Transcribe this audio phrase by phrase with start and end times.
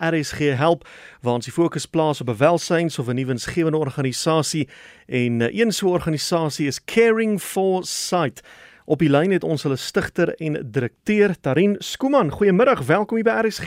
[0.00, 0.88] RSG help
[1.20, 4.68] waar ons die fokus plaas op 'n welsyns of 'n nuwensgewende organisasie
[5.06, 8.40] en eh, een so 'n organisasie is Caring for Sight.
[8.84, 12.30] Op die lyn het ons hulle stigter en direkteur Tarin Skooman.
[12.30, 13.66] Goeiemiddag, welkom hier by RSG.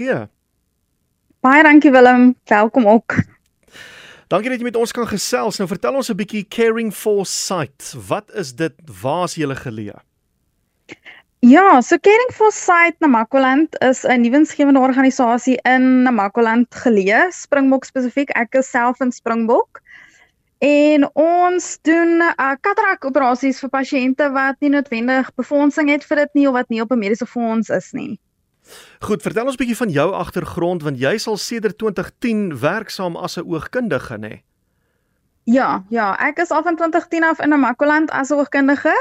[1.40, 3.16] Baie dankie Willem, welkom ook.
[4.28, 5.58] Dankie dat jy met ons kan gesels.
[5.58, 7.96] Nou vertel ons 'n bietjie Caring for Sight.
[8.08, 8.74] Wat is dit?
[9.02, 10.00] Waar is julle geleë?
[11.46, 18.30] Ja, so Caring for Sight Namakoland is 'n nuwensgewende organisasie in Namakoland geleë, Springbok spesifiek.
[18.30, 19.82] Ek is self in Springbok.
[20.58, 26.34] En ons doen uh, katarak operasies vir pasiënte wat nie noodwendig befondsing het vir dit
[26.34, 28.20] nie of wat nie op 'n mediese fonds is nie.
[29.00, 33.38] Goed, vertel ons 'n bietjie van jou agtergrond want jy sal sedert 2010 werksaam as
[33.38, 34.44] 'n oogkundige, nê?
[35.44, 38.96] Ja, ja, ek is al van 2010 af in Namakoland as 'n oogkundige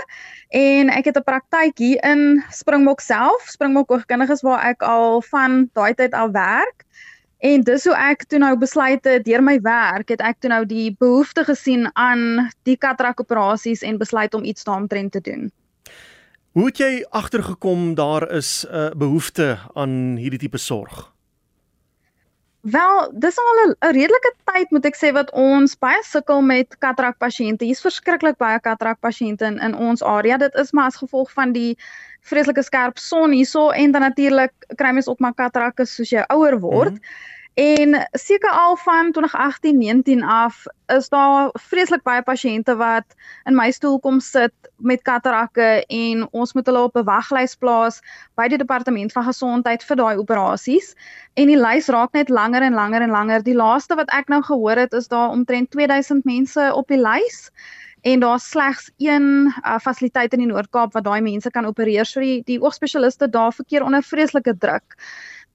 [0.49, 5.71] en ek het 'n praktyk hier in Springbok self, Springbok Oogkundiges waar ek al van
[5.73, 6.85] daai tyd al werk.
[7.39, 10.67] En dis hoe ek toe nou besluit het deur my werk het ek toe nou
[10.67, 15.51] die behoefte gesien aan die katarak operasies en besluit om iets daaromtrent te doen.
[16.53, 21.13] Hoe het jy agtergekom daar is 'n uh, behoefte aan hierdie tipe sorg?
[22.63, 27.19] Wel, dis al 'n redelike tyd moet ek sê wat ons baie sukkel met katarak
[27.19, 27.65] pasiënte.
[27.67, 30.39] Hier's verskriklik baie katarak pasiënte in, in ons area.
[30.39, 31.77] Dit is maar as gevolg van die
[32.21, 36.61] vreeslike skerp son hierso en dan natuurlik kry mens ook maar katarakke soos jy ouer
[36.61, 36.95] word.
[36.95, 37.42] Mm -hmm.
[37.55, 43.05] En seker al van 2018-19 af is daar vreeslik baie pasiënte wat
[43.45, 48.01] in my stoel kom sit met katarakke en ons moet hulle op 'n waglys plaas
[48.41, 50.95] by die departement van gesondheid vir daai operasies.
[51.37, 53.43] En die lys raak net langer en langer en langer.
[53.43, 57.51] Die laaste wat ek nou gehoor het is daar omtrent 2000 mense op die lys
[58.01, 62.07] en daar's slegs een uh, fasiliteit in die Noord-Kaap wat daai mense kan opereer.
[62.07, 64.97] So die die oogspesialiste daar verkeer onder vreeslike druk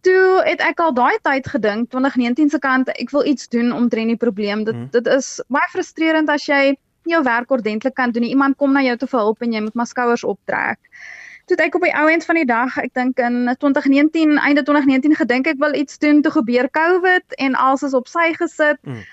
[0.01, 3.89] toe het ek al daai tyd gedink 2019 se kant ek wil iets doen om
[3.89, 4.63] dren die probleem.
[4.67, 4.89] Dit hmm.
[4.91, 6.75] dit is baie frustrerend as jy
[7.07, 9.87] jou werk ordentlik kan doen iemand kom na jou te help en jy moet maar
[9.87, 10.79] skouers optrek.
[11.47, 15.15] Toe ek op die ou end van die dag ek dink in 2019 einde 2019
[15.15, 16.21] gedink ek wil iets doen.
[16.21, 18.81] Toe gebeur covid en alles is op sy gesit.
[18.83, 19.05] Hmm.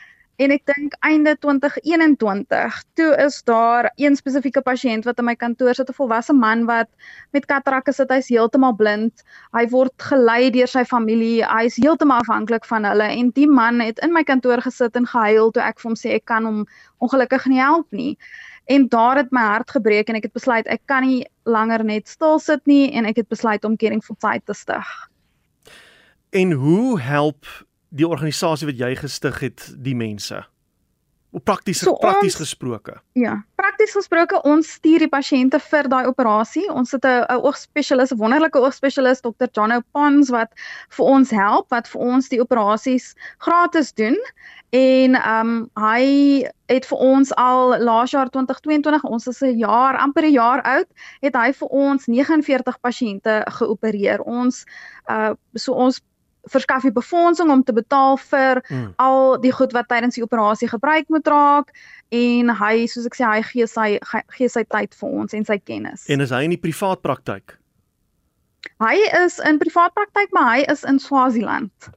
[0.43, 5.77] En ek dink einde 2021, toe is daar een spesifieke pasiënt wat in my kantoor
[5.79, 6.89] sit, 'n volwasse man wat
[7.31, 9.23] met katarakke sit, hy's heeltemal blind.
[9.55, 11.45] Hy word gelei deur sy familie.
[11.47, 15.53] Hy's heeltemal afhanklik van hulle en die man het in my kantoor gesit en gehuil
[15.53, 16.67] toe ek vir hom sê ek kan hom
[16.99, 18.19] ongelukkig nie help nie.
[18.67, 22.09] En daar het my hart gebreek en ek het besluit ek kan nie langer net
[22.09, 25.11] stil sit nie en ek het besluit om Caring for Sight te stig.
[26.33, 27.47] En hoe help
[27.95, 30.43] die organisasie wat jy gestig het die mense?
[31.35, 33.01] Op prakties so prakties gesproke.
[33.19, 36.63] Ja, prakties gesproke ons stuur die pasiënte vir daai operasie.
[36.71, 39.49] Ons het 'n oogspesialis, 'n wonderlike oogspesialis Dr.
[39.51, 40.53] Jono Pons wat
[40.91, 44.17] vir ons help, wat vir ons die operasies gratis doen.
[44.71, 49.97] En ehm um, hy het vir ons al laas jaar 2022, ons is 'n jaar
[49.97, 50.89] amper 'n jaar oud,
[51.21, 54.23] het hy vir ons 49 pasiënte geopereer.
[54.23, 54.65] Ons
[55.11, 56.01] uh so ons
[56.53, 58.93] verskaf jy befondsing om te betaal vir hmm.
[59.03, 61.75] al die goed wat tydens die operasie gebruik moet raak
[62.15, 63.89] en hy soos ek sê hy gee sy
[64.37, 66.09] gee sy tyd vir ons en sy kennis.
[66.09, 67.57] En is hy in die privaat praktyk?
[68.83, 71.93] Hy is in privaat praktyk, maar hy is in Swaziland.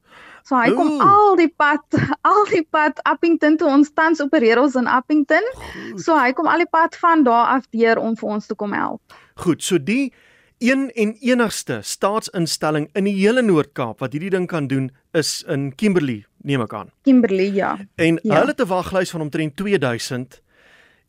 [0.47, 0.78] So hy Ooh.
[0.80, 1.97] kom al die pad
[2.30, 5.44] al die pad Appington toe ons tans opereer ons in Appington.
[5.57, 6.03] Goed.
[6.06, 8.75] So hy kom al die pad van daar af deur om vir ons te kom
[8.75, 9.18] help.
[9.44, 10.13] Goed, so die
[10.57, 15.69] een en enigste staatsinstelling in die hele Noord-Kaap wat hierdie ding kan doen is in
[15.75, 16.90] Kimberley, neem ek aan.
[17.06, 17.75] Kimberley, ja.
[17.95, 18.40] En ja.
[18.40, 20.41] hulle het 'n waglys van omtrent 2000.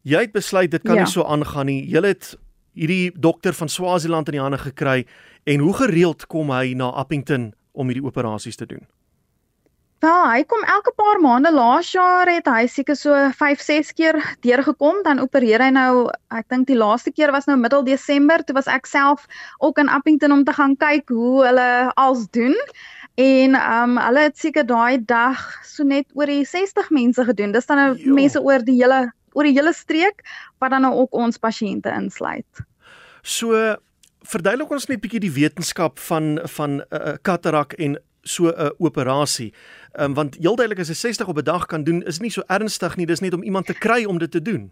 [0.03, 1.03] Jy het besluit dit kan ja.
[1.03, 1.89] nie so aangaan nie.
[1.89, 2.39] Jy het
[2.73, 5.07] hierdie dokter van Swaziland in die hande gekry
[5.45, 8.87] en hoe gereeld kom hy na Appington om hierdie operasies te doen?
[9.99, 11.51] Wel, hy kom elke paar maande.
[11.51, 16.47] Laas jaar het hy seker so 5, 6 keer deurgekom, dan opereer hy nou, ek
[16.53, 19.27] dink die laaste keer was nou middel Desember, toe was ek self
[19.59, 22.55] ook in Appington om te gaan kyk hoe hulle als doen.
[23.19, 27.51] En ehm um, hulle het seker daai dag so net oor die 60 mense gedoen.
[27.53, 28.15] Dis dan nou jo.
[28.15, 30.23] mense oor die hele oor die hele streek
[30.63, 32.63] wat dan nou ook ons pasiënte insluit.
[33.23, 33.75] So
[34.29, 37.99] verduidelik ons net bietjie die wetenskap van van 'n uh, katarak en
[38.29, 39.53] so 'n operasie.
[39.93, 42.31] Ehm um, want heel duidelik as jy 60 op 'n dag kan doen, is nie
[42.31, 44.71] so ernstig nie, dis net om iemand te kry om dit te doen.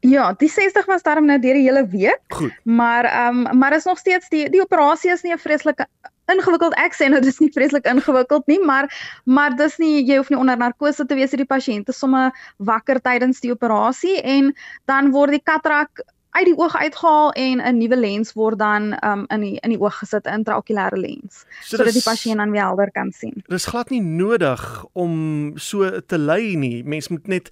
[0.00, 2.20] Ja, die 60 was daarom nou deur die hele week.
[2.28, 2.52] Goed.
[2.62, 5.86] Maar ehm um, maar is nog steeds die die operasie is nie 'n vreeslike
[6.30, 8.88] ingewikkeld ek sê nou dis nie vreeslik ingewikkeld nie, maar
[9.24, 13.40] maar dis nie jy hoef nie onder narkose te wees hierdie pasiënte somme wakker tydens
[13.40, 14.54] die operasie en
[14.90, 19.24] dan word die katrak uit die oog uitgehaal en 'n nuwe lens word dan um
[19.28, 22.62] in die in die oog gesit, 'n intraokulêre lens, so sodat die pasiënt dan weer
[22.62, 23.42] helder kan sien.
[23.46, 26.84] Dis glad nie nodig om so te ly nie.
[26.84, 27.50] Mens moet net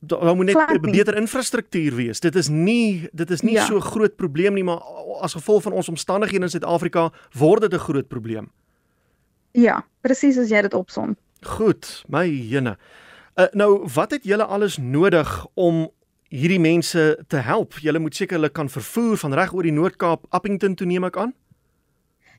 [0.00, 2.20] daar moet net beter infrastruktuur wees.
[2.20, 3.64] Dit is nie dit is nie ja.
[3.64, 4.82] so groot probleem nie, maar
[5.20, 8.50] as gevolg van ons omstandighede in Suid-Afrika word dit 'n groot probleem.
[9.52, 11.16] Ja, presies as jy dit opsom.
[11.42, 12.76] Goed, my jene.
[13.34, 15.90] Uh, nou, wat het julle alles nodig om
[16.30, 17.74] hierdie mense te help?
[17.82, 21.34] Julle moet sekerlik kan vervoer van reg oor die Noord-Kaap Appington toe neem ek aan.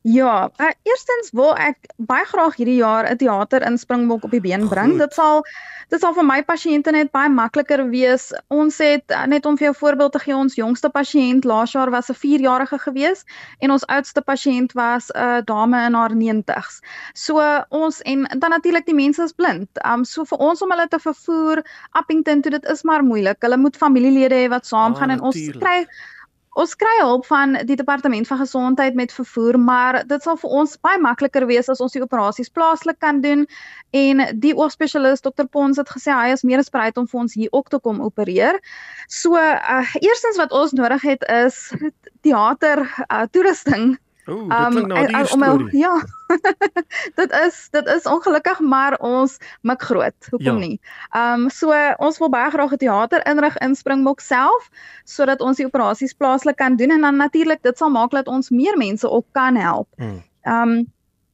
[0.02, 4.42] Ja, uh, eerstens wil ek baie graag hierdie jaar 'n teater in Springbok op die
[4.42, 4.92] been bring.
[4.92, 5.00] Goed.
[5.00, 5.44] Dit sal
[5.90, 8.34] dit sal vir my pasiënte net baie makliker wees.
[8.48, 11.92] Ons het uh, net om vir jou voorbeeld te gee, ons jongste pasiënt laas jaar
[11.92, 13.26] was 'n 4-jarige gewees
[13.60, 16.82] en ons oudste pasiënt was 'n uh, dame in haar 90's.
[17.14, 17.38] So
[17.70, 19.70] ons en dan natuurlik die mense is blind.
[19.86, 21.62] Um so vir ons om hulle te vervoer
[21.92, 23.38] Appington toe dit is maar moeilik.
[23.40, 25.86] Hulle moet familielede hê wat saamgaan ja, en ons kry
[26.60, 30.74] Ons kry hulp van die departement van gesondheid met vervoer, maar dit sal vir ons
[30.84, 33.46] baie makliker wees as ons die operasies plaaslik kan doen
[33.96, 37.38] en die oogspesialis Dr Pons het gesê hy is meer as bereid om vir ons
[37.40, 38.60] hier ook te kom opereer.
[39.08, 41.72] So, uh, eerstens wat ons nodig het is
[42.28, 43.96] teater uh, toerusting
[44.26, 45.78] Ooh, dit klink um, na die storie.
[45.86, 45.96] Ja.
[47.20, 50.28] dit is dit is ongelukkig maar ons mik groot.
[50.30, 50.68] Hoekom ja.
[50.68, 50.80] nie?
[51.10, 54.70] Ehm um, so ons wil baie graag 'n teater inrig in Springbok self
[55.04, 58.50] sodat ons die operasies plaaslik kan doen en dan natuurlik dit sal maak dat ons
[58.50, 59.88] meer mense ook kan help.
[59.96, 60.24] Hmm.
[60.42, 60.92] Ehm um,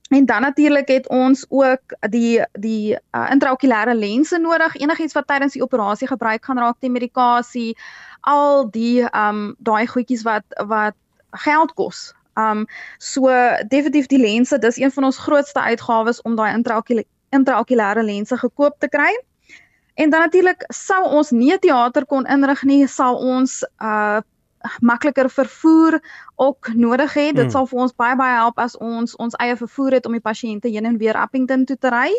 [0.07, 4.75] En dan natuurlik het ons ook die die uh, intraokulêre lense nodig.
[4.75, 7.77] Enigiets wat tydens die operasie gebruik gaan raak, die medikasie,
[8.21, 10.95] al die ehm um, daai goedjies wat wat
[11.31, 12.13] geld kos.
[12.37, 12.65] Um
[12.97, 13.31] so
[13.67, 16.53] definitief die lense, dis een van ons grootste uitgawes om daai
[17.29, 19.11] intraokulêre lense gekoop te kry.
[19.97, 24.21] En dan natuurlik sou ons nie 'n teater kon inrig nie, sal ons uh
[24.79, 26.01] makliker vervoer
[26.35, 27.31] ook nodig hê.
[27.31, 27.49] Dit hmm.
[27.49, 30.69] sal vir ons baie baie help as ons ons eie vervoer het om die pasiënte
[30.69, 32.11] heen en weer Appington toe te ry.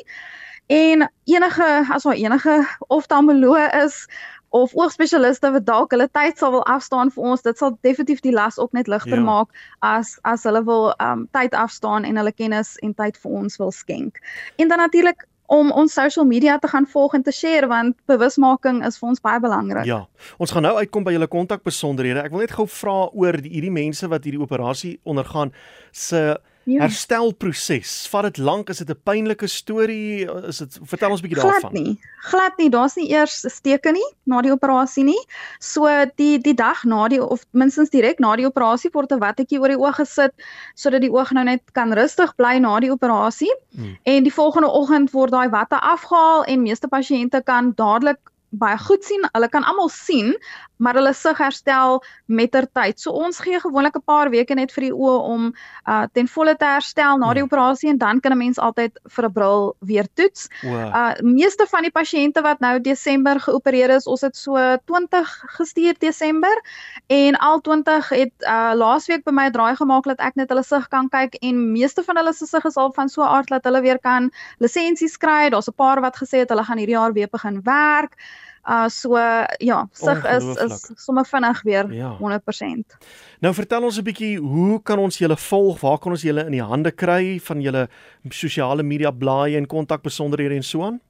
[0.68, 4.06] En enige as daar enige oftalmoloog is
[4.50, 8.32] of oogspesialiste wat dalk hulle tyd sal wil afstaan vir ons, dit sal definitief die
[8.32, 9.24] las ook net ligter ja.
[9.24, 9.48] maak
[9.84, 13.72] as as hulle wil um tyd afstaan en hulle kennis en tyd vir ons wil
[13.72, 14.22] skenk.
[14.56, 18.82] En dan natuurlik om ons social media te gaan volg en te share want bewusmaking
[18.86, 19.86] is vir ons baie belangrik.
[19.88, 20.02] Ja.
[20.36, 22.20] Ons gaan nou uitkom by julle kontakbesonderhede.
[22.20, 25.54] Ek wil net gou vra oor die hierdie mense wat hierdie operasie ondergaan
[25.92, 26.36] se
[26.68, 26.82] ja.
[26.84, 27.92] herstelproses.
[28.12, 28.68] Vat dit lank?
[28.68, 30.28] Is dit 'n pynlike storie?
[30.46, 31.60] Is dit vertel ons 'n bietjie daarvan?
[31.60, 32.00] Glad nie.
[32.30, 32.70] Glad nie.
[32.70, 35.22] Daar's nie eers steke nie na die operasie nie.
[35.58, 35.86] So
[36.16, 39.68] die die dag na die of minstens direk na die operasie word 'n wattetjie oor
[39.68, 40.32] die oog gesit
[40.74, 43.54] sodat die oog nou net kan rustig bly na die operasie.
[43.74, 43.96] Hmm.
[44.04, 48.18] En die volgende oggend word daai watte afgehaal en meeste pasiënte kan dadelik
[48.50, 49.24] baie goed sien.
[49.32, 50.36] Hulle kan almal sien,
[50.78, 53.00] maar hulle sig herstel mettertyd.
[53.00, 55.54] So ons gee gewoonlik 'n paar weke net vir die oë om
[55.88, 57.44] uh ten volle te herstel na die ja.
[57.44, 60.48] operasie en dan kan 'n mens altyd vir 'n bril weer toets.
[60.62, 60.94] Wow.
[60.94, 65.94] Uh meeste van die pasiënte wat nou Desember geopereer is, ons het so 20 gestuur
[65.98, 66.62] Desember
[67.06, 70.62] en al 20 het uh laasweek by my 'n draai gemaak dat ek net hulle
[70.62, 73.48] sig kan kyk en meeste van hulle se sig is al van so 'n aard
[73.48, 75.50] dat hulle weer kan lisensies kry.
[75.50, 78.14] Daar's 'n paar wat gesê het hulle gaan hierdie jaar weer begin werk.
[78.14, 78.47] Uh
[78.88, 79.16] so
[79.58, 82.16] ja, sig is is sommer vinnig weer ja.
[82.18, 82.96] 100%.
[83.40, 85.80] Nou vertel ons 'n bietjie, hoe kan ons julle volg?
[85.80, 87.88] Waar kan ons julle in die hande kry van julle
[88.28, 91.00] sosiale media blaaie en kontakbesonderhede en so aan?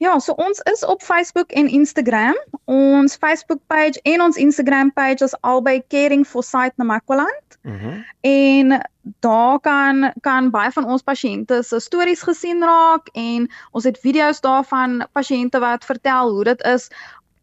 [0.00, 2.36] Ja, so ons is op Facebook en Instagram.
[2.64, 7.58] Ons Facebook page en ons Instagram page is albei Caring for Sight Namakwaland.
[7.62, 7.86] Mhm.
[7.86, 8.88] Mm en
[9.20, 14.40] daar kan kan baie van ons pasiënte se stories gesien raak en ons het video's
[14.40, 16.90] daarvan pasiënte wat vertel hoe dit is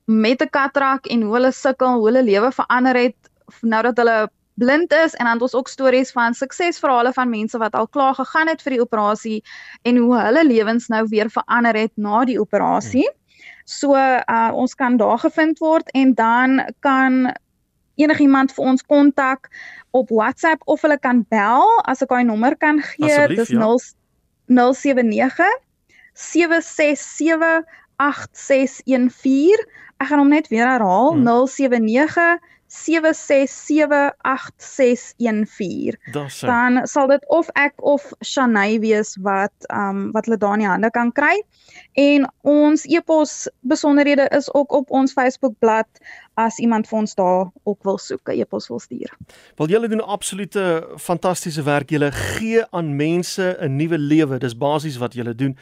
[0.05, 3.17] met 'n katrak en hoe hulle sukkel, hoe hulle lewe verander het
[3.61, 7.57] nou dat hulle blind is en dan het ons ook stories van suksesverhale van mense
[7.61, 9.37] wat al klaar gegaan het vir die operasie
[9.81, 13.05] en hoe hulle lewens nou weer verander het na die operasie.
[13.65, 17.27] So uh, ons kan daar gevind word en dan kan
[17.97, 19.49] enigiemand vir ons kontak
[19.91, 23.27] op WhatsApp of hulle kan bel as ek daai nommer kan gee.
[23.35, 23.73] Dis ja.
[24.47, 25.45] 079
[26.13, 27.65] 767
[27.97, 29.65] 8614.
[29.97, 31.13] Ek gaan hom net weer herhaal.
[31.13, 31.25] Hmm.
[31.25, 32.37] 079
[32.67, 32.73] 07678614.
[36.39, 40.67] Dan sal dit of ek of Shanay wees wat um, wat hulle daar in die
[40.67, 41.43] hande kan kry.
[41.93, 45.87] En ons e-pos besonderhede is ook op ons Facebookblad
[46.33, 49.17] as iemand vir ons daar ook wil soek, 'n e-pos wil stuur.
[49.55, 51.89] Wil julle doen absolute fantastiese werk.
[51.89, 54.37] Julle gee aan mense 'n nuwe lewe.
[54.37, 55.57] Dis basies wat julle doen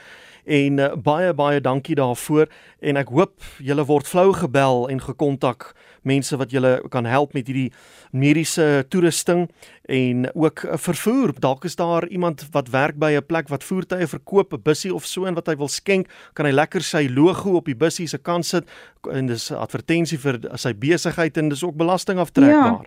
[0.46, 5.74] en uh, baie baie dankie daarvoor en ek hoop julle word flou gebel en gekontak
[6.06, 7.72] mense wat julle kan help met hierdie
[8.12, 9.46] mediese toerusting
[9.92, 11.34] en ook vervoer.
[11.40, 15.06] Dalk is daar iemand wat werk by 'n plek wat voertuie verkoop, 'n bussie of
[15.06, 18.18] so en wat hy wil skenk, kan hy lekker sy logo op die bussie se
[18.18, 18.66] kant sit
[19.12, 22.86] en dis 'n advertensie vir sy besigheid en dis ook belastingaftrekbaar.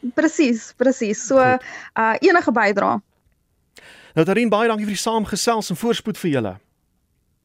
[0.00, 1.26] Ja, presies, presies.
[1.26, 1.62] So Goed.
[1.98, 3.00] uh enige bydrae.
[4.14, 6.56] Nou Darien, baie dankie vir die saamgesels en voorspoed vir julle.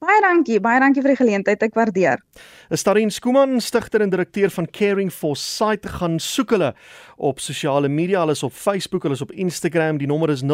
[0.06, 1.64] Baie dankie, baie dankie vir die geleentheid.
[1.66, 2.20] Ek waardeer.
[2.78, 6.76] Starin Skuman, stigter en direkteur van Caring for Sight, gaan soek hulle
[7.18, 9.98] op sosiale media, hulle is op Facebook, hulle is op Instagram.
[9.98, 10.50] Die nommer is 0797678614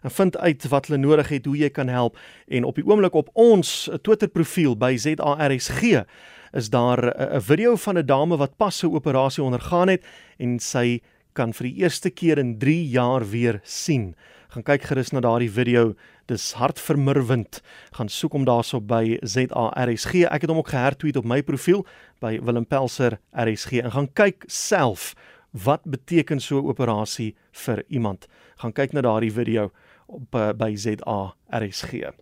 [0.00, 2.16] en vind uit wat hulle nodig het, hoe jy kan help
[2.48, 6.08] en op die oomblik op ons Twitter profiel by ZARSG
[6.52, 7.00] is daar
[7.36, 10.04] 'n video van 'n dame wat pas 'n operasie ondergaan het
[10.38, 11.00] en sy
[11.32, 14.14] kan vir die eerste keer in 3 jaar weer sien
[14.52, 15.94] gaan kyk gerus na daardie video.
[16.28, 17.62] Dis hartvermurwend.
[17.96, 20.26] Gaan soek hom daarso by ZARSG.
[20.28, 21.86] Ek het hom ook gehertweet op my profiel
[22.22, 25.12] by Willem Pelser RSG en gaan kyk self
[25.64, 28.28] wat beteken so 'n operasie vir iemand.
[28.56, 29.70] Gaan kyk na daardie video
[30.06, 32.12] op uh, by ZARSG.